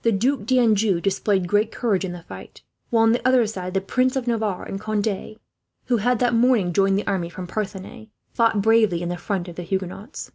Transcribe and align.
The 0.00 0.12
Duc 0.12 0.46
d'Anjou 0.46 0.98
displayed 1.02 1.46
great 1.46 1.70
courage 1.70 2.06
in 2.06 2.12
the 2.12 2.22
fight; 2.22 2.62
while 2.88 3.02
on 3.02 3.12
the 3.12 3.28
other 3.28 3.46
side 3.46 3.74
the 3.74 3.82
Princes 3.82 4.16
of 4.16 4.26
Navarre 4.26 4.62
and 4.64 4.80
Conde, 4.80 5.36
who 5.88 5.98
had 5.98 6.20
that 6.20 6.32
morning 6.32 6.72
joined 6.72 6.98
the 6.98 7.06
army 7.06 7.28
from 7.28 7.46
Parthenay, 7.46 8.08
fought 8.32 8.62
bravely 8.62 9.02
in 9.02 9.10
the 9.10 9.18
front 9.18 9.46
of 9.46 9.56
the 9.56 9.62
Huguenots. 9.62 10.32